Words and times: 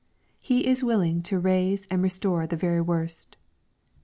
He 0.39 0.65
is 0.65 0.83
willing 0.83 1.21
to 1.21 1.37
raise 1.37 1.85
and 1.91 2.01
restore 2.01 2.47
the 2.47 2.57
very 2.57 2.81
worst. 2.81 3.37